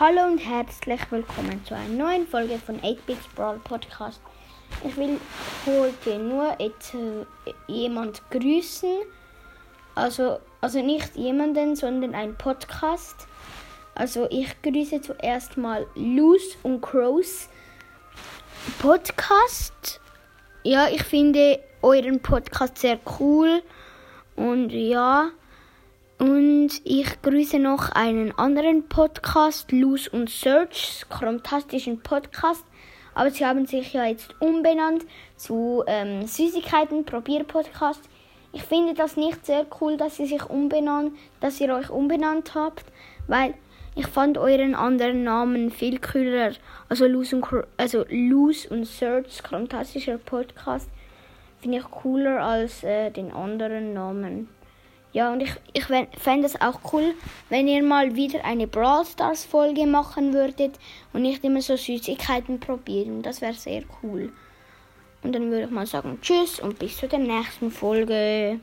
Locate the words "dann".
65.32-65.52